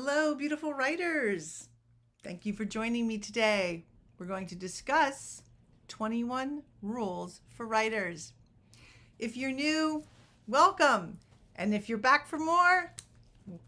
Hello, 0.00 0.32
beautiful 0.32 0.72
writers. 0.72 1.70
Thank 2.22 2.46
you 2.46 2.52
for 2.52 2.64
joining 2.64 3.08
me 3.08 3.18
today. 3.18 3.84
We're 4.16 4.26
going 4.26 4.46
to 4.46 4.54
discuss 4.54 5.42
21 5.88 6.62
rules 6.82 7.40
for 7.48 7.66
writers. 7.66 8.32
If 9.18 9.36
you're 9.36 9.50
new, 9.50 10.04
welcome. 10.46 11.18
And 11.56 11.74
if 11.74 11.88
you're 11.88 11.98
back 11.98 12.28
for 12.28 12.38
more, 12.38 12.94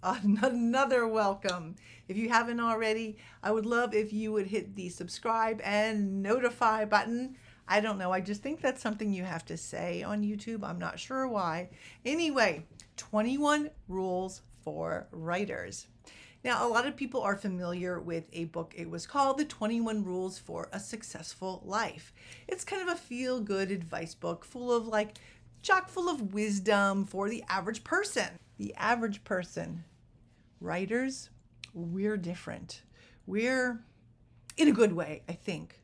another 0.05 1.09
welcome. 1.09 1.75
If 2.07 2.17
you 2.17 2.29
haven't 2.29 2.61
already, 2.61 3.17
I 3.43 3.51
would 3.51 3.67
love 3.67 3.93
if 3.93 4.13
you 4.13 4.31
would 4.31 4.47
hit 4.47 4.77
the 4.77 4.89
subscribe 4.89 5.61
and 5.65 6.23
notify 6.23 6.85
button. 6.85 7.39
I 7.67 7.81
don't 7.81 7.99
know. 7.99 8.13
I 8.13 8.21
just 8.21 8.41
think 8.41 8.61
that's 8.61 8.81
something 8.81 9.13
you 9.13 9.25
have 9.25 9.45
to 9.47 9.57
say 9.57 10.05
on 10.05 10.23
YouTube. 10.23 10.63
I'm 10.63 10.79
not 10.79 11.01
sure 11.01 11.27
why. 11.27 11.71
Anyway, 12.05 12.67
21 12.97 13.71
rules 13.89 14.43
for 14.63 15.09
writers. 15.11 15.89
Now, 16.43 16.67
a 16.67 16.69
lot 16.69 16.87
of 16.87 16.97
people 16.97 17.21
are 17.21 17.37
familiar 17.37 18.01
with 18.01 18.25
a 18.33 18.45
book. 18.47 18.73
It 18.75 18.89
was 18.89 19.07
called 19.07 19.37
The 19.37 19.45
21 19.45 20.05
Rules 20.05 20.39
for 20.39 20.71
a 20.73 20.81
Successful 20.81 21.63
Life. 21.67 22.15
It's 22.49 22.65
kind 22.65 22.81
of 22.81 22.89
a 22.89 22.99
feel 22.99 23.41
good 23.41 23.71
advice 23.71 24.15
book 24.15 24.47
full 24.47 24.73
of 24.73 24.87
like 24.87 25.19
chock 25.61 25.91
full 25.91 26.09
of 26.09 26.33
wisdom 26.33 27.05
for 27.05 27.29
the 27.29 27.45
average 27.49 27.85
person. 27.85 28.39
The 28.57 28.75
average 28.77 29.23
person. 29.23 29.85
Writers, 30.63 31.29
we're 31.75 32.17
different. 32.17 32.83
We're 33.27 33.85
in 34.57 34.69
a 34.69 34.73
good 34.73 34.95
way, 34.95 35.23
I 35.29 35.33
think. 35.33 35.79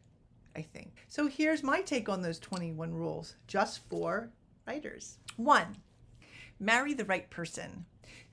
I 0.54 0.62
think. 0.62 0.94
So 1.08 1.26
here's 1.26 1.62
my 1.62 1.82
take 1.82 2.08
on 2.08 2.22
those 2.22 2.38
21 2.38 2.94
rules 2.94 3.34
just 3.46 3.86
for 3.90 4.30
writers. 4.66 5.18
One, 5.36 5.76
marry 6.58 6.94
the 6.94 7.04
right 7.04 7.28
person. 7.28 7.84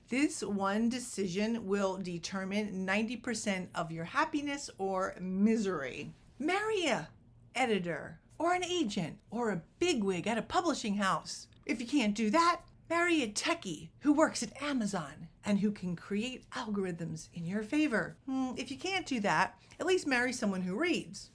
This 0.08 0.42
one 0.42 0.88
decision 0.90 1.66
will 1.66 1.96
determine 1.96 2.86
90% 2.86 3.68
of 3.74 3.90
your 3.90 4.04
happiness 4.04 4.68
or 4.76 5.14
misery. 5.18 6.12
Marry 6.38 6.86
a 6.86 7.08
editor 7.54 8.20
or 8.38 8.52
an 8.52 8.64
agent 8.64 9.18
or 9.30 9.50
a 9.50 9.62
bigwig 9.78 10.26
at 10.26 10.38
a 10.38 10.42
publishing 10.42 10.96
house. 10.96 11.46
If 11.64 11.80
you 11.80 11.86
can't 11.86 12.14
do 12.14 12.28
that, 12.30 12.60
marry 12.90 13.22
a 13.22 13.28
techie 13.28 13.88
who 14.00 14.12
works 14.12 14.42
at 14.42 14.62
Amazon 14.62 15.28
and 15.44 15.60
who 15.60 15.70
can 15.70 15.96
create 15.96 16.50
algorithms 16.50 17.28
in 17.32 17.46
your 17.46 17.62
favor. 17.62 18.16
Hmm, 18.26 18.52
if 18.56 18.70
you 18.70 18.76
can't 18.76 19.06
do 19.06 19.20
that, 19.20 19.58
at 19.80 19.86
least 19.86 20.06
marry 20.06 20.32
someone 20.32 20.62
who 20.62 20.76
reads. 20.76 21.30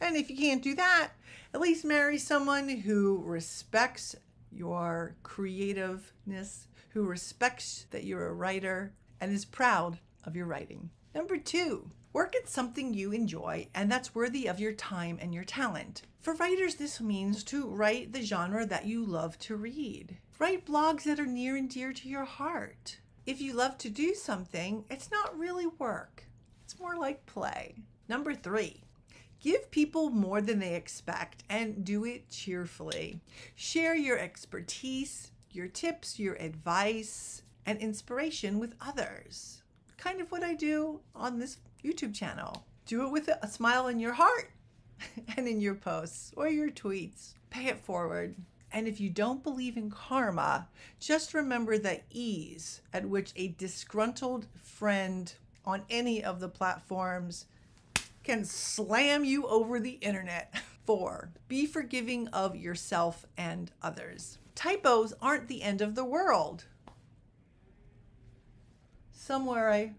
And 0.00 0.16
if 0.16 0.30
you 0.30 0.36
can't 0.36 0.62
do 0.62 0.74
that, 0.74 1.12
at 1.54 1.60
least 1.60 1.84
marry 1.84 2.18
someone 2.18 2.68
who 2.68 3.22
respects 3.24 4.14
your 4.50 5.16
creativeness, 5.22 6.68
who 6.90 7.04
respects 7.04 7.86
that 7.90 8.04
you're 8.04 8.28
a 8.28 8.34
writer 8.34 8.92
and 9.20 9.32
is 9.32 9.44
proud 9.44 9.98
of 10.24 10.34
your 10.36 10.46
writing. 10.46 10.90
Number 11.14 11.36
two, 11.36 11.90
work 12.12 12.34
at 12.34 12.48
something 12.48 12.94
you 12.94 13.12
enjoy 13.12 13.68
and 13.74 13.90
that's 13.90 14.14
worthy 14.14 14.46
of 14.46 14.60
your 14.60 14.72
time 14.72 15.18
and 15.20 15.34
your 15.34 15.44
talent. 15.44 16.02
For 16.20 16.34
writers, 16.34 16.74
this 16.74 17.00
means 17.00 17.44
to 17.44 17.68
write 17.68 18.12
the 18.12 18.22
genre 18.22 18.66
that 18.66 18.86
you 18.86 19.04
love 19.04 19.38
to 19.40 19.56
read. 19.56 20.18
Write 20.38 20.66
blogs 20.66 21.04
that 21.04 21.20
are 21.20 21.26
near 21.26 21.56
and 21.56 21.70
dear 21.70 21.92
to 21.92 22.08
your 22.08 22.24
heart. 22.24 22.98
If 23.26 23.40
you 23.40 23.54
love 23.54 23.78
to 23.78 23.90
do 23.90 24.14
something, 24.14 24.84
it's 24.90 25.10
not 25.10 25.38
really 25.38 25.66
work, 25.66 26.24
it's 26.64 26.78
more 26.78 26.96
like 26.96 27.26
play. 27.26 27.76
Number 28.08 28.34
three, 28.34 28.82
Give 29.40 29.70
people 29.70 30.10
more 30.10 30.40
than 30.40 30.58
they 30.58 30.74
expect 30.74 31.44
and 31.48 31.84
do 31.84 32.04
it 32.04 32.30
cheerfully. 32.30 33.20
Share 33.54 33.94
your 33.94 34.18
expertise, 34.18 35.30
your 35.50 35.68
tips, 35.68 36.18
your 36.18 36.34
advice, 36.36 37.42
and 37.64 37.78
inspiration 37.78 38.58
with 38.58 38.74
others. 38.80 39.62
Kind 39.96 40.20
of 40.20 40.30
what 40.30 40.42
I 40.42 40.54
do 40.54 41.00
on 41.14 41.38
this 41.38 41.58
YouTube 41.84 42.14
channel. 42.14 42.64
Do 42.86 43.04
it 43.04 43.10
with 43.10 43.28
a 43.28 43.48
smile 43.48 43.88
in 43.88 43.98
your 43.98 44.12
heart 44.12 44.50
and 45.36 45.46
in 45.48 45.60
your 45.60 45.74
posts 45.74 46.32
or 46.36 46.48
your 46.48 46.70
tweets. 46.70 47.34
Pay 47.50 47.66
it 47.66 47.78
forward. 47.78 48.36
And 48.72 48.86
if 48.86 49.00
you 49.00 49.10
don't 49.10 49.42
believe 49.42 49.76
in 49.76 49.90
karma, 49.90 50.68
just 51.00 51.34
remember 51.34 51.78
the 51.78 52.00
ease 52.10 52.82
at 52.92 53.08
which 53.08 53.32
a 53.36 53.48
disgruntled 53.48 54.46
friend 54.62 55.32
on 55.64 55.82
any 55.88 56.22
of 56.22 56.40
the 56.40 56.48
platforms 56.48 57.46
can 58.26 58.44
slam 58.44 59.24
you 59.24 59.46
over 59.46 59.80
the 59.80 59.98
internet. 60.02 60.54
Four, 60.84 61.32
be 61.48 61.66
forgiving 61.66 62.28
of 62.28 62.54
yourself 62.54 63.24
and 63.36 63.72
others 63.82 64.38
typos 64.56 65.12
aren't 65.22 65.46
the 65.46 65.62
end 65.62 65.80
of 65.80 65.94
the 65.94 66.04
world. 66.04 66.64
Somewhere 69.12 69.70
I 69.70 69.92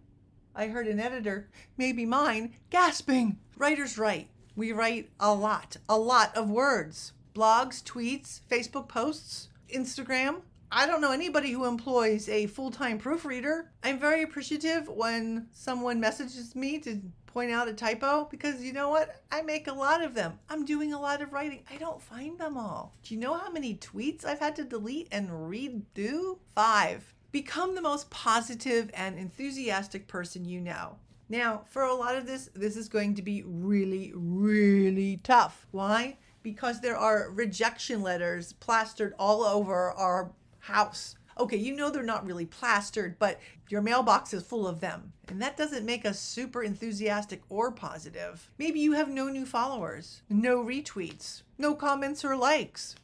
I 0.53 0.67
heard 0.67 0.87
an 0.87 0.99
editor, 0.99 1.49
maybe 1.77 2.03
mine, 2.03 2.55
gasping. 2.71 3.37
Writers 3.57 3.97
write. 3.97 4.29
We 4.55 4.71
write 4.71 5.11
a 5.19 5.31
lot, 5.31 5.77
a 5.87 5.99
lot 5.99 6.35
of 6.35 6.49
words. 6.49 7.13
Blogs, 7.35 7.83
tweets, 7.83 8.39
Facebook 8.49 8.87
posts, 8.87 9.49
Instagram. 9.71 10.41
I 10.71 10.87
don't 10.87 10.99
know 10.99 11.11
anybody 11.11 11.51
who 11.51 11.65
employs 11.65 12.27
a 12.27 12.47
full 12.47 12.71
time 12.71 12.97
proofreader. 12.97 13.71
I'm 13.83 13.99
very 13.99 14.23
appreciative 14.23 14.89
when 14.89 15.47
someone 15.51 15.99
messages 15.99 16.55
me 16.55 16.79
to 16.79 17.01
point 17.37 17.51
out 17.51 17.67
a 17.67 17.73
typo 17.73 18.27
because 18.31 18.63
you 18.63 18.73
know 18.73 18.89
what? 18.89 19.21
I 19.31 19.43
make 19.43 19.67
a 19.67 19.71
lot 19.71 20.01
of 20.01 20.15
them. 20.15 20.39
I'm 20.49 20.65
doing 20.65 20.91
a 20.91 20.99
lot 20.99 21.21
of 21.21 21.33
writing. 21.33 21.61
I 21.69 21.77
don't 21.77 22.01
find 22.01 22.35
them 22.39 22.57
all. 22.57 22.95
Do 23.03 23.13
you 23.13 23.19
know 23.19 23.35
how 23.35 23.51
many 23.51 23.75
tweets 23.75 24.25
I've 24.25 24.39
had 24.39 24.55
to 24.55 24.63
delete 24.63 25.07
and 25.11 25.29
redo? 25.29 26.39
Five. 26.55 27.13
Become 27.31 27.75
the 27.75 27.81
most 27.83 28.09
positive 28.09 28.89
and 28.95 29.19
enthusiastic 29.19 30.07
person 30.07 30.45
you 30.45 30.59
know. 30.59 30.95
Now, 31.29 31.61
for 31.69 31.83
a 31.83 31.93
lot 31.93 32.15
of 32.15 32.25
this, 32.25 32.49
this 32.55 32.75
is 32.75 32.89
going 32.89 33.13
to 33.13 33.21
be 33.21 33.43
really, 33.45 34.13
really 34.15 35.17
tough. 35.21 35.67
Why? 35.69 36.17
Because 36.41 36.81
there 36.81 36.97
are 36.97 37.29
rejection 37.29 38.01
letters 38.01 38.53
plastered 38.53 39.13
all 39.19 39.43
over 39.43 39.91
our 39.91 40.31
house 40.57 41.15
okay, 41.39 41.57
you 41.57 41.75
know 41.75 41.89
they're 41.89 42.03
not 42.03 42.25
really 42.25 42.45
plastered, 42.45 43.17
but 43.19 43.39
your 43.69 43.81
mailbox 43.81 44.33
is 44.33 44.43
full 44.43 44.67
of 44.67 44.79
them. 44.79 45.13
And 45.27 45.41
that 45.41 45.57
doesn't 45.57 45.85
make 45.85 46.05
us 46.05 46.19
super 46.19 46.63
enthusiastic 46.63 47.41
or 47.49 47.71
positive. 47.71 48.49
Maybe 48.57 48.79
you 48.79 48.93
have 48.93 49.09
no 49.09 49.27
new 49.27 49.45
followers, 49.45 50.21
no 50.29 50.63
retweets, 50.63 51.43
no 51.57 51.75
comments 51.75 52.23
or 52.23 52.35
likes. 52.35 52.95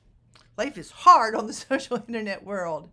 Life 0.57 0.77
is 0.77 0.91
hard 0.91 1.35
on 1.35 1.47
the 1.47 1.53
social 1.53 1.97
internet 1.97 2.43
world. 2.43 2.89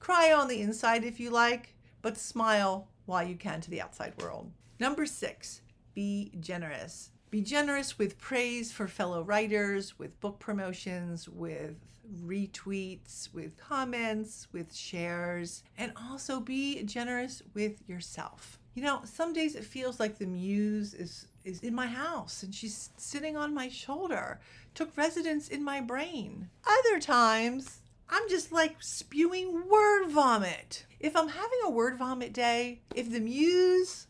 Cry 0.00 0.32
on 0.32 0.48
the 0.48 0.60
inside 0.60 1.04
if 1.04 1.20
you 1.20 1.30
like, 1.30 1.74
but 2.02 2.18
smile 2.18 2.88
while 3.06 3.26
you 3.26 3.36
can 3.36 3.60
to 3.60 3.70
the 3.70 3.80
outside 3.80 4.14
world. 4.20 4.50
Number 4.78 5.06
six, 5.06 5.62
be 5.94 6.32
generous. 6.40 7.10
Be 7.34 7.40
generous 7.40 7.98
with 7.98 8.16
praise 8.20 8.70
for 8.70 8.86
fellow 8.86 9.24
writers, 9.24 9.98
with 9.98 10.20
book 10.20 10.38
promotions, 10.38 11.28
with 11.28 11.74
retweets, 12.22 13.34
with 13.34 13.56
comments, 13.56 14.46
with 14.52 14.72
shares, 14.72 15.64
and 15.76 15.90
also 16.00 16.38
be 16.38 16.80
generous 16.84 17.42
with 17.52 17.82
yourself. 17.88 18.60
You 18.74 18.84
know, 18.84 19.00
some 19.02 19.32
days 19.32 19.56
it 19.56 19.64
feels 19.64 19.98
like 19.98 20.16
the 20.16 20.26
muse 20.26 20.94
is 20.94 21.26
is 21.42 21.58
in 21.58 21.74
my 21.74 21.88
house 21.88 22.44
and 22.44 22.54
she's 22.54 22.90
sitting 22.98 23.36
on 23.36 23.52
my 23.52 23.68
shoulder, 23.68 24.38
took 24.72 24.96
residence 24.96 25.48
in 25.48 25.64
my 25.64 25.80
brain. 25.80 26.50
Other 26.64 27.00
times 27.00 27.80
I'm 28.08 28.28
just 28.28 28.52
like 28.52 28.76
spewing 28.78 29.68
word 29.68 30.06
vomit. 30.08 30.86
If 31.00 31.16
I'm 31.16 31.30
having 31.30 31.58
a 31.64 31.70
word 31.70 31.98
vomit 31.98 32.32
day, 32.32 32.82
if 32.94 33.10
the 33.10 33.18
muse 33.18 34.06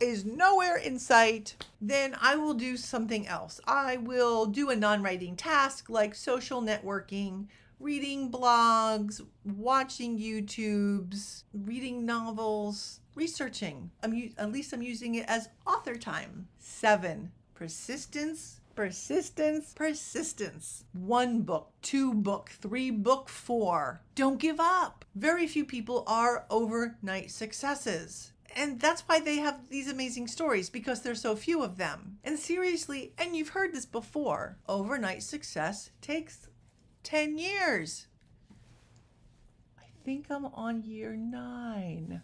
is 0.00 0.24
nowhere 0.24 0.76
in 0.76 0.98
sight, 0.98 1.56
then 1.80 2.16
I 2.20 2.36
will 2.36 2.54
do 2.54 2.76
something 2.76 3.26
else. 3.26 3.60
I 3.66 3.96
will 3.96 4.46
do 4.46 4.70
a 4.70 4.76
non 4.76 5.02
writing 5.02 5.36
task 5.36 5.88
like 5.88 6.14
social 6.14 6.62
networking, 6.62 7.46
reading 7.80 8.30
blogs, 8.30 9.20
watching 9.44 10.18
YouTubes, 10.18 11.44
reading 11.52 12.04
novels, 12.04 13.00
researching. 13.14 13.90
I'm, 14.02 14.32
at 14.38 14.52
least 14.52 14.72
I'm 14.72 14.82
using 14.82 15.16
it 15.16 15.26
as 15.28 15.48
author 15.66 15.96
time. 15.96 16.48
Seven, 16.58 17.32
persistence, 17.54 18.60
persistence, 18.74 19.72
persistence. 19.74 20.84
One 20.92 21.42
book, 21.42 21.72
two 21.82 22.14
book, 22.14 22.50
three 22.50 22.90
book, 22.90 23.28
four. 23.28 24.02
Don't 24.14 24.38
give 24.38 24.60
up. 24.60 25.04
Very 25.14 25.48
few 25.48 25.64
people 25.64 26.04
are 26.06 26.46
overnight 26.50 27.30
successes 27.30 28.32
and 28.58 28.80
that's 28.80 29.02
why 29.02 29.20
they 29.20 29.36
have 29.36 29.68
these 29.68 29.88
amazing 29.88 30.26
stories 30.26 30.68
because 30.68 31.02
there's 31.02 31.20
so 31.20 31.36
few 31.36 31.62
of 31.62 31.76
them. 31.76 32.18
And 32.24 32.36
seriously, 32.36 33.12
and 33.16 33.36
you've 33.36 33.50
heard 33.50 33.72
this 33.72 33.86
before, 33.86 34.58
overnight 34.68 35.22
success 35.22 35.90
takes 36.00 36.48
10 37.04 37.38
years. 37.38 38.08
I 39.78 39.84
think 40.04 40.26
I'm 40.28 40.46
on 40.46 40.82
year 40.82 41.14
9. 41.14 42.20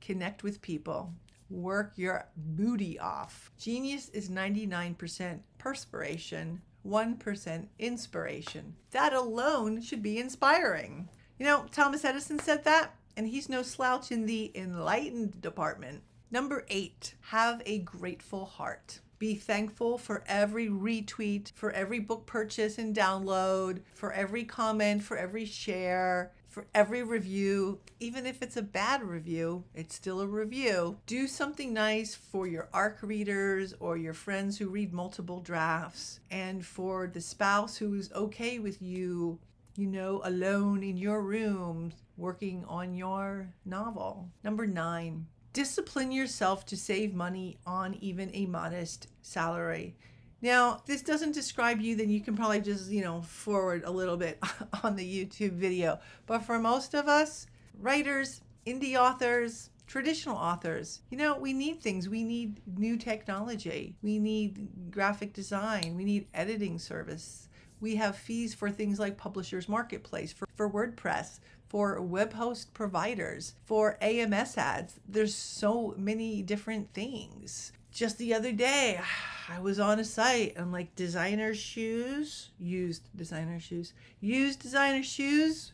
Connect 0.00 0.42
with 0.42 0.60
people. 0.60 1.14
Work 1.48 1.92
your 1.94 2.26
booty 2.36 2.98
off. 2.98 3.52
Genius 3.60 4.08
is 4.08 4.28
99% 4.28 5.38
perspiration, 5.58 6.62
1% 6.84 7.66
inspiration. 7.78 8.74
That 8.90 9.12
alone 9.12 9.82
should 9.82 10.02
be 10.02 10.18
inspiring. 10.18 11.08
You 11.38 11.46
know, 11.46 11.66
Thomas 11.70 12.04
Edison 12.04 12.40
said 12.40 12.64
that 12.64 12.96
and 13.16 13.28
he's 13.28 13.48
no 13.48 13.62
slouch 13.62 14.10
in 14.10 14.26
the 14.26 14.52
enlightened 14.54 15.40
department. 15.40 16.02
Number 16.30 16.64
eight, 16.68 17.14
have 17.22 17.60
a 17.66 17.78
grateful 17.78 18.44
heart. 18.44 19.00
Be 19.18 19.34
thankful 19.34 19.98
for 19.98 20.24
every 20.26 20.68
retweet, 20.68 21.52
for 21.54 21.70
every 21.72 21.98
book 21.98 22.24
purchase 22.24 22.78
and 22.78 22.96
download, 22.96 23.80
for 23.94 24.12
every 24.12 24.44
comment, 24.44 25.02
for 25.02 25.18
every 25.18 25.44
share, 25.44 26.32
for 26.48 26.66
every 26.74 27.02
review. 27.02 27.80
Even 28.00 28.24
if 28.26 28.40
it's 28.40 28.56
a 28.56 28.62
bad 28.62 29.02
review, 29.02 29.64
it's 29.74 29.94
still 29.94 30.20
a 30.20 30.26
review. 30.26 30.96
Do 31.06 31.26
something 31.26 31.74
nice 31.74 32.14
for 32.14 32.46
your 32.46 32.70
ARC 32.72 32.98
readers 33.02 33.74
or 33.78 33.98
your 33.98 34.14
friends 34.14 34.56
who 34.56 34.68
read 34.68 34.92
multiple 34.92 35.40
drafts, 35.40 36.20
and 36.30 36.64
for 36.64 37.06
the 37.06 37.20
spouse 37.20 37.76
who's 37.76 38.10
okay 38.12 38.58
with 38.58 38.80
you, 38.80 39.38
you 39.76 39.86
know, 39.86 40.20
alone 40.24 40.82
in 40.82 40.96
your 40.96 41.22
room 41.22 41.92
working 42.16 42.64
on 42.66 42.94
your 42.94 43.48
novel. 43.64 44.28
Number 44.44 44.66
nine, 44.66 45.26
discipline 45.52 46.12
yourself 46.12 46.66
to 46.66 46.76
save 46.76 47.14
money 47.14 47.58
on 47.66 47.96
even 48.00 48.30
a 48.34 48.46
modest 48.46 49.08
salary. 49.22 49.96
Now, 50.42 50.82
this 50.86 51.02
doesn't 51.02 51.32
describe 51.32 51.80
you, 51.80 51.96
then 51.96 52.08
you 52.08 52.20
can 52.20 52.34
probably 52.34 52.60
just, 52.60 52.90
you 52.90 53.02
know, 53.02 53.20
forward 53.20 53.82
a 53.84 53.90
little 53.90 54.16
bit 54.16 54.38
on 54.82 54.96
the 54.96 55.26
YouTube 55.26 55.52
video. 55.52 55.98
But 56.26 56.40
for 56.40 56.58
most 56.58 56.94
of 56.94 57.08
us, 57.08 57.46
writers, 57.78 58.40
indie 58.66 58.96
authors, 58.96 59.70
traditional 59.86 60.36
authors, 60.36 61.00
you 61.10 61.18
know, 61.18 61.36
we 61.36 61.52
need 61.52 61.82
things. 61.82 62.08
We 62.08 62.22
need 62.22 62.60
new 62.78 62.96
technology. 62.96 63.96
We 64.02 64.18
need 64.18 64.90
graphic 64.90 65.34
design. 65.34 65.94
We 65.96 66.04
need 66.04 66.28
editing 66.32 66.78
service. 66.78 67.48
We 67.80 67.96
have 67.96 68.16
fees 68.16 68.52
for 68.52 68.70
things 68.70 68.98
like 68.98 69.16
Publishers 69.16 69.68
Marketplace, 69.68 70.32
for, 70.32 70.46
for 70.54 70.68
WordPress, 70.68 71.40
for 71.68 72.00
web 72.02 72.34
host 72.34 72.74
providers, 72.74 73.54
for 73.64 73.96
AMS 74.02 74.58
ads. 74.58 75.00
There's 75.08 75.34
so 75.34 75.94
many 75.96 76.42
different 76.42 76.92
things. 76.92 77.72
Just 77.90 78.18
the 78.18 78.34
other 78.34 78.52
day, 78.52 79.00
I 79.48 79.60
was 79.60 79.80
on 79.80 79.98
a 79.98 80.04
site. 80.04 80.54
I'm 80.56 80.70
like, 80.70 80.94
designer 80.94 81.54
shoes, 81.54 82.50
used 82.58 83.08
designer 83.16 83.58
shoes, 83.58 83.94
used 84.20 84.60
designer 84.60 85.02
shoes, 85.02 85.72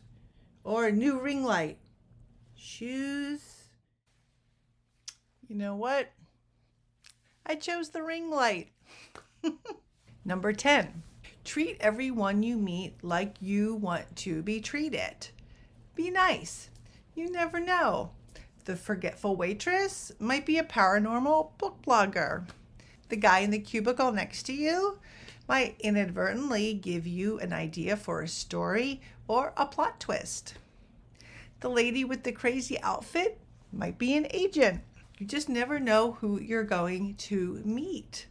or 0.63 0.87
a 0.87 0.91
new 0.91 1.19
ring 1.19 1.43
light. 1.43 1.77
Shoes. 2.55 3.69
You 5.47 5.55
know 5.55 5.75
what? 5.75 6.11
I 7.45 7.55
chose 7.55 7.89
the 7.89 8.03
ring 8.03 8.29
light. 8.29 8.69
Number 10.25 10.51
10. 10.53 11.03
Treat 11.47 11.77
everyone 11.79 12.43
you 12.43 12.57
meet 12.57 13.01
like 13.01 13.37
you 13.39 13.75
want 13.75 14.17
to 14.17 14.43
be 14.43 14.59
treated. 14.59 15.29
Be 15.95 16.09
nice. 16.09 16.69
You 17.15 17.31
never 17.31 17.61
know. 17.61 18.11
The 18.65 18.75
forgetful 18.75 19.37
waitress 19.37 20.11
might 20.19 20.45
be 20.45 20.57
a 20.57 20.63
paranormal 20.65 21.51
book 21.57 21.77
blogger. 21.87 22.49
The 23.07 23.15
guy 23.15 23.39
in 23.39 23.51
the 23.51 23.59
cubicle 23.59 24.11
next 24.11 24.43
to 24.47 24.53
you 24.53 24.99
might 25.47 25.79
inadvertently 25.79 26.73
give 26.73 27.07
you 27.07 27.39
an 27.39 27.53
idea 27.53 27.95
for 27.95 28.21
a 28.21 28.27
story 28.27 28.99
or 29.29 29.53
a 29.55 29.67
plot 29.67 30.01
twist. 30.01 30.55
The 31.61 31.69
lady 31.69 32.03
with 32.03 32.23
the 32.23 32.33
crazy 32.33 32.77
outfit 32.81 33.39
might 33.71 33.97
be 33.97 34.17
an 34.17 34.27
agent. 34.31 34.81
You 35.17 35.25
just 35.25 35.47
never 35.47 35.79
know 35.79 36.11
who 36.19 36.41
you're 36.41 36.65
going 36.65 37.15
to 37.15 37.61
meet. 37.63 38.27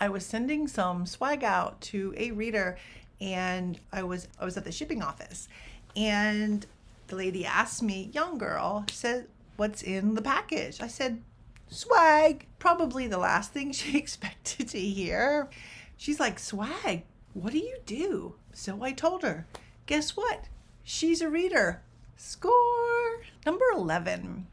I 0.00 0.08
was 0.08 0.24
sending 0.24 0.66
some 0.66 1.04
swag 1.06 1.44
out 1.44 1.80
to 1.82 2.14
a 2.16 2.30
reader 2.30 2.78
and 3.20 3.78
I 3.92 4.02
was 4.02 4.28
I 4.40 4.46
was 4.46 4.56
at 4.56 4.64
the 4.64 4.72
shipping 4.72 5.02
office 5.02 5.46
and 5.94 6.66
the 7.08 7.16
lady 7.16 7.44
asked 7.44 7.82
me, 7.82 8.10
young 8.12 8.38
girl, 8.38 8.86
said, 8.90 9.26
What's 9.56 9.82
in 9.82 10.14
the 10.14 10.22
package? 10.22 10.80
I 10.80 10.86
said, 10.86 11.20
Swag. 11.68 12.46
Probably 12.58 13.06
the 13.06 13.18
last 13.18 13.52
thing 13.52 13.72
she 13.72 13.98
expected 13.98 14.68
to 14.68 14.80
hear. 14.80 15.50
She's 15.96 16.18
like, 16.18 16.38
Swag, 16.38 17.02
what 17.34 17.52
do 17.52 17.58
you 17.58 17.78
do? 17.84 18.34
So 18.54 18.82
I 18.82 18.92
told 18.92 19.22
her, 19.22 19.46
Guess 19.86 20.16
what? 20.16 20.44
She's 20.82 21.20
a 21.20 21.28
reader. 21.28 21.82
Score. 22.16 23.22
Number 23.44 23.64
11. 23.74 24.46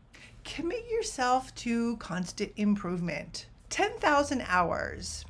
Commit 0.44 0.90
yourself 0.90 1.54
to 1.56 1.98
constant 1.98 2.54
improvement. 2.56 3.46
10,000 3.70 4.44
hours. 4.48 5.26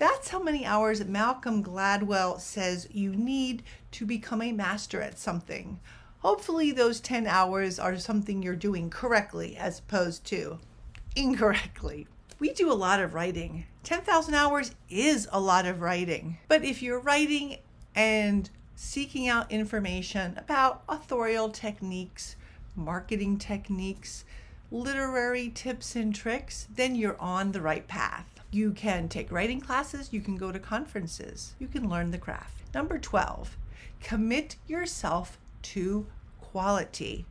That's 0.00 0.30
how 0.30 0.42
many 0.42 0.64
hours 0.64 1.04
Malcolm 1.04 1.62
Gladwell 1.62 2.40
says 2.40 2.88
you 2.90 3.14
need 3.14 3.62
to 3.90 4.06
become 4.06 4.40
a 4.40 4.50
master 4.50 5.02
at 5.02 5.18
something. 5.18 5.78
Hopefully, 6.20 6.72
those 6.72 7.00
10 7.00 7.26
hours 7.26 7.78
are 7.78 7.98
something 7.98 8.42
you're 8.42 8.56
doing 8.56 8.88
correctly 8.88 9.58
as 9.58 9.78
opposed 9.78 10.24
to 10.28 10.58
incorrectly. 11.14 12.06
We 12.38 12.54
do 12.54 12.72
a 12.72 12.80
lot 12.86 12.98
of 12.98 13.12
writing. 13.12 13.66
10,000 13.82 14.32
hours 14.32 14.74
is 14.88 15.28
a 15.32 15.38
lot 15.38 15.66
of 15.66 15.82
writing. 15.82 16.38
But 16.48 16.64
if 16.64 16.80
you're 16.80 17.00
writing 17.00 17.58
and 17.94 18.48
seeking 18.74 19.28
out 19.28 19.52
information 19.52 20.32
about 20.38 20.82
authorial 20.88 21.50
techniques, 21.50 22.36
marketing 22.74 23.36
techniques, 23.36 24.24
literary 24.70 25.50
tips 25.50 25.94
and 25.94 26.14
tricks, 26.14 26.68
then 26.74 26.94
you're 26.94 27.20
on 27.20 27.52
the 27.52 27.60
right 27.60 27.86
path. 27.86 28.39
You 28.52 28.72
can 28.72 29.08
take 29.08 29.30
writing 29.30 29.60
classes, 29.60 30.12
you 30.12 30.20
can 30.20 30.36
go 30.36 30.50
to 30.50 30.58
conferences, 30.58 31.54
you 31.60 31.68
can 31.68 31.88
learn 31.88 32.10
the 32.10 32.18
craft. 32.18 32.74
Number 32.74 32.98
12, 32.98 33.56
commit 34.00 34.56
yourself 34.66 35.38
to 35.62 36.06
quality. 36.40 37.26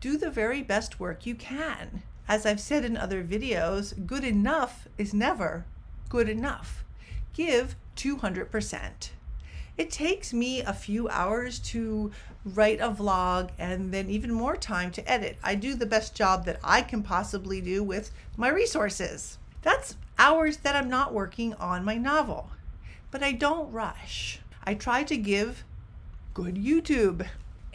Do 0.00 0.18
the 0.18 0.30
very 0.30 0.62
best 0.62 0.98
work 0.98 1.24
you 1.24 1.36
can. 1.36 2.02
As 2.28 2.44
I've 2.44 2.60
said 2.60 2.84
in 2.84 2.96
other 2.96 3.22
videos, 3.22 4.06
good 4.06 4.24
enough 4.24 4.88
is 4.98 5.14
never 5.14 5.64
good 6.08 6.28
enough. 6.28 6.84
Give 7.32 7.76
200%. 7.96 9.10
It 9.78 9.90
takes 9.90 10.32
me 10.32 10.62
a 10.62 10.72
few 10.72 11.08
hours 11.08 11.58
to 11.60 12.10
write 12.44 12.80
a 12.80 12.90
vlog 12.90 13.50
and 13.58 13.92
then 13.92 14.08
even 14.08 14.32
more 14.32 14.56
time 14.56 14.90
to 14.92 15.10
edit. 15.10 15.36
I 15.44 15.54
do 15.54 15.74
the 15.74 15.86
best 15.86 16.14
job 16.14 16.44
that 16.46 16.58
I 16.64 16.82
can 16.82 17.02
possibly 17.02 17.60
do 17.60 17.82
with 17.82 18.10
my 18.36 18.48
resources. 18.48 19.38
That's 19.66 19.96
hours 20.16 20.58
that 20.58 20.76
I'm 20.76 20.88
not 20.88 21.12
working 21.12 21.52
on 21.54 21.84
my 21.84 21.96
novel. 21.96 22.50
But 23.10 23.24
I 23.24 23.32
don't 23.32 23.72
rush. 23.72 24.38
I 24.62 24.74
try 24.74 25.02
to 25.02 25.16
give 25.16 25.64
good 26.34 26.54
YouTube 26.54 27.26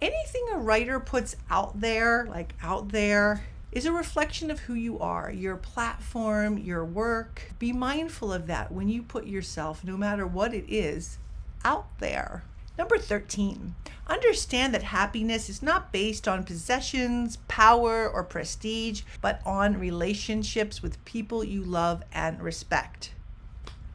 anything 0.02 0.46
a 0.54 0.58
writer 0.58 1.02
puts 1.02 1.36
out 1.50 1.82
there, 1.82 2.26
like 2.30 2.54
out 2.64 2.94
there, 2.94 3.44
is 3.74 3.86
a 3.86 3.92
reflection 3.92 4.50
of 4.50 4.62
who 4.62 4.74
you 4.74 5.00
are, 5.00 5.30
your 5.34 5.58
platform, 5.58 6.58
your 6.58 6.86
work. 6.86 7.52
Be 7.60 7.74
mindful 7.74 8.32
of 8.32 8.48
that 8.48 8.72
when 8.72 8.88
you 8.88 9.04
put 9.04 9.28
yourself, 9.28 9.84
no 9.84 9.98
matter 9.98 10.26
what 10.26 10.54
it 10.54 10.64
is, 10.70 11.18
out 11.66 12.00
there. 12.00 12.46
Number 12.78 12.98
13, 12.98 13.76
understand 14.08 14.74
that 14.74 14.84
happiness 14.84 15.50
is 15.50 15.62
not 15.62 15.92
based 15.92 16.28
on 16.28 16.44
possessions, 16.44 17.38
power, 17.48 18.10
or 18.10 18.24
prestige, 18.24 19.04
but 19.22 19.42
on 19.46 19.80
relationships 19.80 20.82
with 20.82 21.04
people 21.06 21.44
you 21.44 21.64
love 21.64 22.04
and 22.14 22.42
respect. 22.42 23.14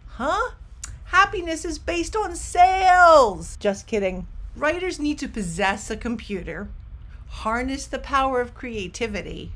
Huh? 0.06 0.52
Happiness 1.06 1.64
is 1.64 1.78
based 1.78 2.14
on 2.14 2.36
sales. 2.36 3.56
Just 3.56 3.86
kidding. 3.86 4.26
Writers 4.56 4.98
need 4.98 5.18
to 5.18 5.28
possess 5.28 5.90
a 5.90 5.96
computer, 5.96 6.68
harness 7.28 7.86
the 7.86 7.98
power 7.98 8.40
of 8.40 8.54
creativity, 8.54 9.52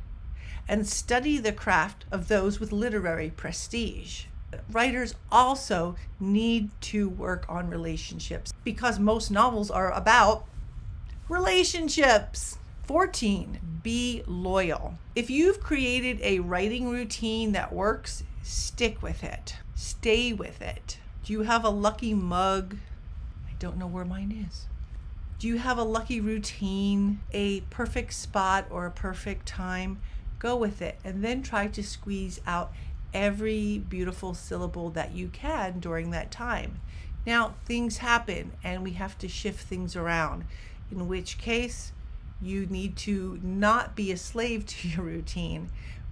and 0.69 0.87
study 0.87 1.39
the 1.39 1.53
craft 1.53 2.05
of 2.12 2.29
those 2.29 2.61
with 2.61 2.73
literary 2.73 3.31
prestige. 3.31 4.25
Writers 4.71 5.14
also 5.30 5.97
need 6.19 6.71
to 6.83 7.09
work 7.09 7.47
on 7.49 7.71
relationships 7.71 8.52
because 8.64 8.99
most 8.99 9.30
novels 9.30 9.71
are 9.71 9.92
about 9.92 10.45
relationships. 11.28 12.59
14. 12.87 13.61
Be 13.83 14.23
loyal. 14.26 14.99
If 15.14 15.30
you've 15.30 15.61
created 15.61 16.21
a 16.23 16.40
writing 16.40 16.88
routine 16.88 17.52
that 17.52 17.73
works, 17.73 18.25
stick 18.42 19.00
with 19.02 19.23
it. 19.23 19.57
Stay 19.75 20.33
with 20.33 20.61
it. 20.61 20.99
Do 21.25 21.33
you 21.33 21.42
have 21.42 21.64
a 21.64 21.71
lucky 21.71 22.14
mug? 22.14 22.76
I 23.49 23.52
don't 23.61 23.76
know 23.76 23.87
where 23.87 24.04
mine 24.04 24.47
is. 24.49 24.66
Do 25.38 25.47
you 25.47 25.59
have 25.59 25.78
a 25.78 25.85
lucky 25.85 26.21
routine, 26.21 27.21
a 27.33 27.61
perfect 27.71 28.12
spot, 28.12 28.66
or 28.69 28.87
a 28.87 28.90
perfect 28.90 29.47
time? 29.47 30.00
Go 30.38 30.57
with 30.57 30.83
it 30.83 30.99
and 31.04 31.25
then 31.25 31.42
try 31.42 31.66
to 31.69 31.83
squeeze 31.83 32.40
out 32.47 32.73
every 33.12 33.79
beautiful 33.79 34.35
syllable 34.35 34.90
that 34.90 35.12
you 35.14 35.29
can 35.29 35.81
during 35.81 36.11
that 36.11 36.31
time. 36.31 36.81
Now, 37.26 37.55
things 37.64 37.99
happen 37.99 38.52
and 38.64 38.83
we 38.83 38.93
have 38.93 39.19
to 39.19 39.29
shift 39.29 39.67
things 39.67 39.95
around, 39.95 40.45
in 40.90 41.07
which 41.09 41.38
case, 41.38 41.93
you 42.43 42.67
need 42.67 42.97
to 42.97 43.38
not 43.43 43.95
be 43.95 44.11
a 44.11 44.17
slave 44.17 44.67
to 44.67 44.88
your 44.88 45.05
routine, 45.05 45.71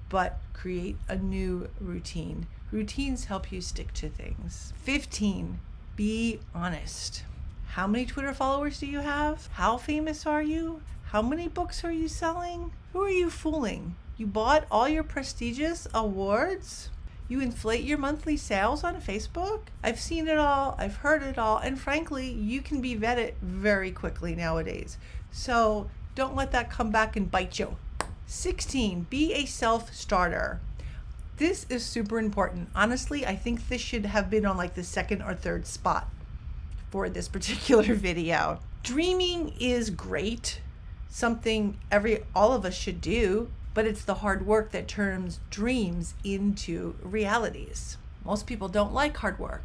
but 0.09 0.39
create 0.53 0.97
a 1.09 1.17
new 1.17 1.69
routine. 1.81 2.47
Routines 2.71 3.27
help 3.27 3.51
you 3.51 3.61
stick 3.61 3.93
to 3.95 4.09
things. 4.09 4.73
15, 4.77 5.61
be 5.97 6.41
honest. 6.55 7.25
How 7.69 7.87
many 7.87 8.05
Twitter 8.05 8.35
followers 8.35 8.81
do 8.81 8.87
you 8.87 9.01
have? 9.01 9.49
How 9.53 9.77
famous 9.77 10.27
are 10.27 10.43
you? 10.43 10.83
How 11.05 11.23
many 11.23 11.49
books 11.49 11.85
are 11.85 11.93
you 11.93 12.09
selling? 12.09 12.73
Who 12.93 13.03
are 13.03 13.11
you 13.11 13.31
fooling? 13.31 13.97
You 14.19 14.27
bought 14.27 14.67
all 14.69 14.89
your 14.89 15.05
prestigious 15.05 15.87
awards? 15.95 16.91
You 17.29 17.41
inflate 17.41 17.85
your 17.85 17.99
monthly 17.99 18.37
sales 18.37 18.83
on 18.83 19.01
Facebook? 19.01 19.61
I've 19.85 20.01
seen 20.01 20.27
it 20.27 20.39
all, 20.39 20.75
I've 20.77 20.97
heard 20.97 21.23
it 21.23 21.39
all, 21.39 21.59
and 21.59 21.79
frankly, 21.79 22.29
you 22.29 22.61
can 22.61 22.81
be 22.81 22.97
vetted 22.97 23.35
very 23.41 23.93
quickly 23.93 24.35
nowadays. 24.35 24.99
So 25.31 25.89
don't 26.17 26.35
let 26.35 26.51
that 26.51 26.69
come 26.69 26.91
back 26.91 27.15
and 27.15 27.31
bite 27.31 27.61
you. 27.61 27.77
16, 28.27 29.07
be 29.09 29.35
a 29.35 29.47
self 29.47 29.95
starter. 29.95 30.59
This 31.37 31.65
is 31.69 31.85
super 31.85 32.19
important. 32.19 32.71
Honestly, 32.75 33.25
I 33.25 33.37
think 33.37 33.69
this 33.69 33.81
should 33.81 34.05
have 34.05 34.29
been 34.29 34.45
on 34.45 34.57
like 34.57 34.75
the 34.75 34.83
second 34.83 35.23
or 35.23 35.35
third 35.35 35.65
spot 35.65 36.09
for 36.91 37.09
this 37.09 37.29
particular 37.37 37.95
video. 37.95 38.59
Dreaming 38.83 39.55
is 39.61 39.91
great, 39.91 40.61
something 41.09 41.79
every 41.89 42.25
all 42.35 42.53
of 42.53 42.65
us 42.65 42.75
should 42.75 43.01
do, 43.01 43.51
but 43.79 43.87
it's 43.87 44.05
the 44.05 44.15
hard 44.15 44.45
work 44.45 44.73
that 44.73 44.89
turns 44.89 45.39
dreams 45.51 46.15
into 46.25 46.97
realities. 47.01 47.97
Most 48.25 48.45
people 48.45 48.67
don't 48.67 48.93
like 48.93 49.17
hard 49.19 49.39
work. 49.39 49.63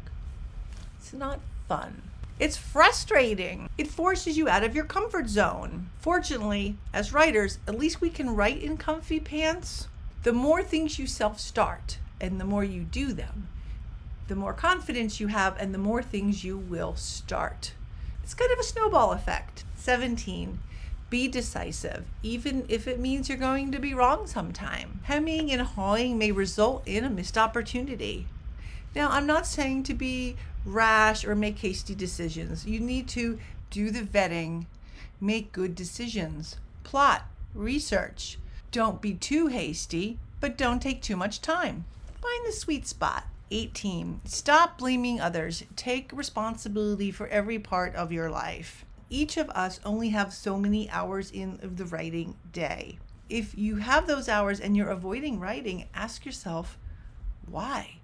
It's 0.96 1.12
not 1.12 1.40
fun. 1.66 2.00
It's 2.38 2.56
frustrating. 2.56 3.68
It 3.76 3.88
forces 3.88 4.38
you 4.38 4.48
out 4.48 4.62
of 4.62 4.72
your 4.72 4.84
comfort 4.84 5.28
zone. 5.28 5.90
Fortunately, 5.98 6.76
as 6.92 7.12
writers, 7.12 7.58
at 7.66 7.76
least 7.76 8.00
we 8.00 8.08
can 8.08 8.36
write 8.36 8.62
in 8.62 8.76
comfy 8.76 9.18
pants. 9.18 9.88
The 10.22 10.32
more 10.32 10.62
things 10.62 10.96
you 10.96 11.08
self 11.08 11.40
start 11.40 11.98
and 12.20 12.40
the 12.40 12.44
more 12.44 12.62
you 12.62 12.84
do 12.84 13.12
them, 13.12 13.48
the 14.28 14.36
more 14.36 14.52
confidence 14.52 15.18
you 15.18 15.26
have 15.26 15.56
and 15.58 15.74
the 15.74 15.78
more 15.78 16.04
things 16.04 16.44
you 16.44 16.56
will 16.56 16.94
start. 16.94 17.72
It's 18.22 18.32
kind 18.32 18.52
of 18.52 18.60
a 18.60 18.62
snowball 18.62 19.10
effect. 19.10 19.64
17. 19.74 20.60
Be 21.10 21.28
decisive, 21.28 22.04
even 22.22 22.64
if 22.68 22.88
it 22.88 22.98
means 22.98 23.28
you're 23.28 23.38
going 23.38 23.70
to 23.72 23.78
be 23.78 23.94
wrong 23.94 24.26
sometime. 24.26 25.00
Hemming 25.04 25.52
and 25.52 25.62
hawing 25.62 26.18
may 26.18 26.32
result 26.32 26.82
in 26.86 27.04
a 27.04 27.10
missed 27.10 27.38
opportunity. 27.38 28.26
Now, 28.94 29.10
I'm 29.10 29.26
not 29.26 29.46
saying 29.46 29.84
to 29.84 29.94
be 29.94 30.36
rash 30.64 31.24
or 31.24 31.34
make 31.34 31.58
hasty 31.58 31.94
decisions. 31.94 32.66
You 32.66 32.80
need 32.80 33.08
to 33.08 33.38
do 33.70 33.90
the 33.90 34.02
vetting, 34.02 34.66
make 35.20 35.52
good 35.52 35.74
decisions, 35.74 36.56
plot, 36.84 37.26
research. 37.54 38.38
Don't 38.70 39.00
be 39.00 39.14
too 39.14 39.48
hasty, 39.48 40.18
but 40.40 40.58
don't 40.58 40.80
take 40.80 41.02
too 41.02 41.16
much 41.16 41.40
time. 41.40 41.84
Find 42.20 42.46
the 42.46 42.52
sweet 42.52 42.86
spot. 42.86 43.26
18. 43.50 44.22
Stop 44.24 44.78
blaming 44.78 45.20
others. 45.20 45.64
Take 45.76 46.10
responsibility 46.12 47.10
for 47.10 47.28
every 47.28 47.58
part 47.58 47.94
of 47.94 48.10
your 48.10 48.30
life. 48.30 48.84
Each 49.10 49.36
of 49.36 49.50
us 49.50 49.80
only 49.84 50.10
have 50.10 50.32
so 50.32 50.58
many 50.58 50.88
hours 50.90 51.30
in 51.30 51.58
the 51.62 51.84
writing 51.84 52.36
day. 52.52 52.98
If 53.28 53.56
you 53.56 53.76
have 53.76 54.06
those 54.06 54.28
hours 54.28 54.60
and 54.60 54.76
you're 54.76 54.90
avoiding 54.90 55.40
writing, 55.40 55.86
ask 55.94 56.24
yourself, 56.24 56.78
why? 57.46 57.96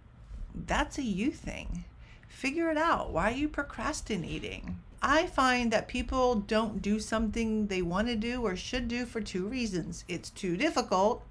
That's 0.54 0.98
a 0.98 1.02
you 1.02 1.30
thing. 1.30 1.84
Figure 2.28 2.70
it 2.70 2.76
out. 2.76 3.12
Why 3.12 3.30
are 3.30 3.36
you 3.36 3.48
procrastinating? 3.48 4.78
I 5.02 5.26
find 5.26 5.72
that 5.72 5.88
people 5.88 6.34
don't 6.36 6.82
do 6.82 7.00
something 7.00 7.66
they 7.66 7.82
want 7.82 8.08
to 8.08 8.16
do 8.16 8.42
or 8.42 8.54
should 8.54 8.86
do 8.86 9.06
for 9.06 9.20
two 9.20 9.46
reasons 9.46 10.04
it's 10.08 10.28
too 10.28 10.56
difficult 10.56 11.22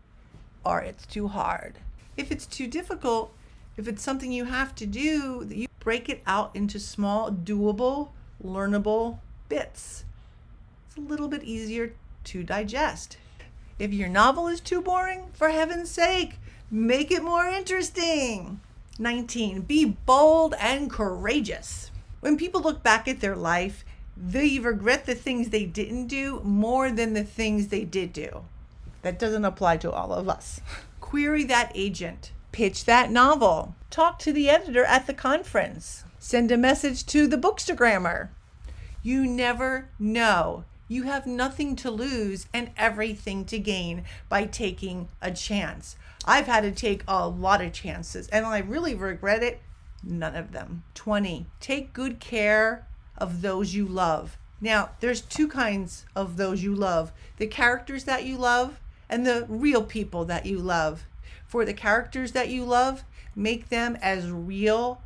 or 0.63 0.81
it's 0.81 1.05
too 1.05 1.27
hard. 1.27 1.75
If 2.17 2.31
it's 2.31 2.45
too 2.45 2.67
difficult, 2.67 3.31
if 3.77 3.87
it's 3.87 4.03
something 4.03 4.31
you 4.31 4.45
have 4.45 4.75
to 4.75 4.85
do, 4.85 5.47
you 5.49 5.67
break 5.79 6.09
it 6.09 6.21
out 6.25 6.55
into 6.55 6.79
small, 6.79 7.31
doable, 7.31 8.09
learnable 8.43 9.19
bits. 9.49 10.05
It's 10.87 10.97
a 10.97 11.01
little 11.01 11.27
bit 11.27 11.43
easier 11.43 11.93
to 12.25 12.43
digest. 12.43 13.17
If 13.77 13.93
your 13.93 14.09
novel 14.09 14.47
is 14.47 14.61
too 14.61 14.81
boring, 14.81 15.31
for 15.33 15.49
heaven's 15.49 15.89
sake, 15.89 16.39
make 16.69 17.11
it 17.11 17.23
more 17.23 17.45
interesting. 17.45 18.59
19. 18.99 19.61
Be 19.61 19.85
bold 19.85 20.53
and 20.59 20.89
courageous. 20.89 21.89
When 22.19 22.37
people 22.37 22.61
look 22.61 22.83
back 22.83 23.07
at 23.07 23.21
their 23.21 23.35
life, 23.35 23.85
they 24.17 24.59
regret 24.59 25.05
the 25.05 25.15
things 25.15 25.49
they 25.49 25.65
didn't 25.65 26.07
do 26.07 26.41
more 26.43 26.91
than 26.91 27.13
the 27.13 27.23
things 27.23 27.67
they 27.67 27.85
did 27.85 28.11
do. 28.11 28.43
That 29.01 29.17
doesn't 29.17 29.45
apply 29.45 29.77
to 29.77 29.91
all 29.91 30.11
of 30.11 30.27
us. 30.27 30.59
Query 30.99 31.45
that 31.45 31.71
agent. 31.73 32.33
Pitch 32.51 32.83
that 32.85 33.11
novel. 33.11 33.75
Talk 33.89 34.19
to 34.19 34.33
the 34.33 34.49
editor 34.49 34.83
at 34.83 35.07
the 35.07 35.13
conference. 35.13 36.03
Send 36.19 36.51
a 36.51 36.57
message 36.57 37.05
to 37.05 37.27
the 37.27 37.37
bookstagrammer. 37.37 38.29
You 39.01 39.25
never 39.25 39.89
know. 39.97 40.65
You 40.87 41.03
have 41.03 41.25
nothing 41.25 41.75
to 41.77 41.91
lose 41.91 42.47
and 42.53 42.71
everything 42.75 43.45
to 43.45 43.59
gain 43.59 44.03
by 44.27 44.45
taking 44.45 45.07
a 45.21 45.31
chance. 45.31 45.95
I've 46.25 46.47
had 46.47 46.61
to 46.61 46.71
take 46.71 47.03
a 47.07 47.27
lot 47.27 47.61
of 47.61 47.73
chances 47.73 48.27
and 48.29 48.45
I 48.45 48.59
really 48.59 48.95
regret 48.95 49.43
it. 49.43 49.61
None 50.03 50.35
of 50.35 50.51
them. 50.51 50.83
20. 50.95 51.45
Take 51.59 51.93
good 51.93 52.19
care 52.19 52.87
of 53.17 53.41
those 53.41 53.73
you 53.73 53.85
love. 53.85 54.37
Now, 54.61 54.89
there's 54.99 55.21
two 55.21 55.47
kinds 55.47 56.05
of 56.15 56.37
those 56.37 56.63
you 56.63 56.75
love 56.75 57.11
the 57.37 57.47
characters 57.47 58.03
that 58.03 58.25
you 58.25 58.37
love 58.37 58.79
and 59.09 59.25
the 59.25 59.45
real 59.47 59.83
people 59.83 60.25
that 60.25 60.45
you 60.45 60.57
love. 60.59 61.05
For 61.47 61.65
the 61.65 61.73
characters 61.73 62.33
that 62.33 62.49
you 62.49 62.65
love, 62.65 63.03
make 63.35 63.69
them 63.69 63.97
as 64.01 64.29
real 64.29 65.01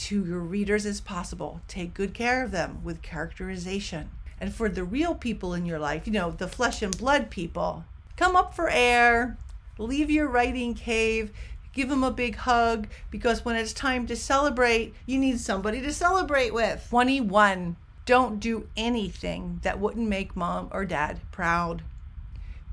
to 0.00 0.24
your 0.24 0.40
readers 0.40 0.86
as 0.86 1.00
possible. 1.00 1.60
Take 1.68 1.92
good 1.92 2.14
care 2.14 2.42
of 2.42 2.50
them 2.50 2.80
with 2.82 3.02
characterization. 3.02 4.10
And 4.40 4.54
for 4.54 4.68
the 4.70 4.84
real 4.84 5.14
people 5.14 5.52
in 5.52 5.66
your 5.66 5.78
life, 5.78 6.06
you 6.06 6.12
know, 6.12 6.30
the 6.30 6.48
flesh 6.48 6.80
and 6.80 6.96
blood 6.96 7.30
people, 7.30 7.84
come 8.16 8.34
up 8.34 8.54
for 8.54 8.70
air, 8.70 9.36
leave 9.78 10.10
your 10.10 10.28
writing 10.28 10.72
cave, 10.72 11.32
give 11.74 11.90
them 11.90 12.02
a 12.02 12.10
big 12.10 12.36
hug 12.36 12.88
because 13.10 13.44
when 13.44 13.56
it's 13.56 13.74
time 13.74 14.06
to 14.06 14.16
celebrate, 14.16 14.94
you 15.04 15.18
need 15.18 15.38
somebody 15.38 15.82
to 15.82 15.92
celebrate 15.92 16.54
with. 16.54 16.86
21. 16.88 17.76
Don't 18.06 18.40
do 18.40 18.68
anything 18.76 19.60
that 19.62 19.78
wouldn't 19.78 20.08
make 20.08 20.34
mom 20.34 20.68
or 20.72 20.86
dad 20.86 21.20
proud. 21.30 21.82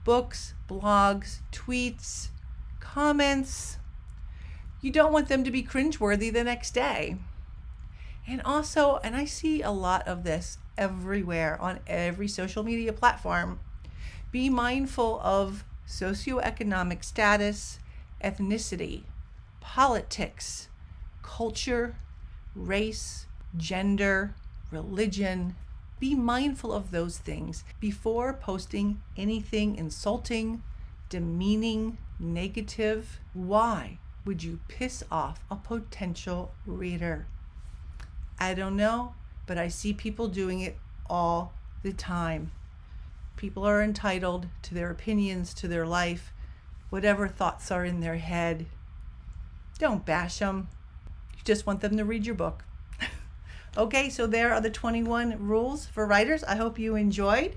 Books, 0.06 0.54
blogs, 0.70 1.40
tweets, 1.52 2.30
comments. 2.80 3.78
You 4.80 4.92
don't 4.92 5.12
want 5.12 5.28
them 5.28 5.44
to 5.44 5.52
be 5.52 5.64
cringeworthy 5.64 6.32
the 6.32 6.44
next 6.44 6.72
day. 6.72 7.18
And 8.28 8.42
also, 8.44 9.00
and 9.04 9.16
I 9.16 9.26
see 9.26 9.62
a 9.62 9.72
lot 9.72 10.08
of 10.08 10.24
this 10.24 10.60
everywhere 10.78 11.60
on 11.60 11.80
every 11.88 12.28
social 12.28 12.64
media 12.64 12.94
platform, 12.94 13.60
be 14.32 14.50
mindful 14.50 15.20
of 15.24 15.64
socioeconomic 15.88 17.04
status, 17.04 17.80
ethnicity, 18.24 19.04
politics, 19.62 20.68
culture, 21.24 21.96
race, 22.54 23.26
gender, 23.56 24.36
religion. 24.70 25.56
Be 26.00 26.14
mindful 26.14 26.72
of 26.72 26.92
those 26.92 27.18
things 27.18 27.64
before 27.80 28.34
posting 28.34 29.02
anything 29.16 29.76
insulting, 29.76 30.62
demeaning, 31.10 31.98
negative. 32.20 33.20
Why 33.34 33.98
would 34.28 34.44
you 34.44 34.60
piss 34.68 35.06
off 35.10 35.40
a 35.50 35.56
potential 35.56 36.52
reader? 36.66 37.26
I 38.38 38.54
don't 38.54 38.76
know, 38.76 39.16
but 39.46 39.58
I 39.58 39.70
see 39.70 39.94
people 39.94 40.28
doing 40.28 40.60
it 40.60 40.78
all 41.10 41.54
the 41.82 41.94
time. 41.94 42.52
People 43.38 43.66
are 43.66 43.82
entitled 43.82 44.48
to 44.64 44.74
their 44.74 44.92
opinions, 44.92 45.54
to 45.56 45.68
their 45.70 45.88
life, 45.88 46.34
whatever 46.90 47.30
thoughts 47.30 47.72
are 47.72 47.86
in 47.86 48.02
their 48.02 48.18
head. 48.18 48.66
Don't 49.80 50.06
bash 50.06 50.40
them. 50.40 50.68
You 51.38 51.44
just 51.46 51.66
want 51.66 51.80
them 51.80 51.96
to 51.96 52.04
read 52.04 52.26
your 52.26 52.36
book. 52.36 52.66
okay, 53.78 54.10
so 54.10 54.28
there 54.28 54.54
are 54.54 54.60
the 54.60 54.70
21 54.70 55.48
rules 55.48 55.86
for 55.86 56.06
writers. 56.06 56.44
I 56.44 56.58
hope 56.58 56.78
you 56.78 56.96
enjoyed. 56.96 57.56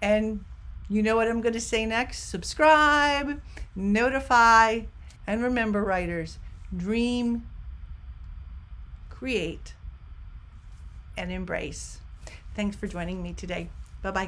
And 0.00 0.44
you 0.88 1.02
know 1.02 1.16
what 1.16 1.26
I'm 1.26 1.40
going 1.40 1.54
to 1.54 1.60
say 1.60 1.86
next? 1.86 2.28
Subscribe, 2.30 3.40
notify, 3.74 4.82
and 5.28 5.42
remember, 5.42 5.84
writers, 5.84 6.38
dream, 6.74 7.46
create, 9.10 9.74
and 11.18 11.30
embrace. 11.30 11.98
Thanks 12.54 12.76
for 12.76 12.86
joining 12.86 13.22
me 13.22 13.34
today. 13.34 13.68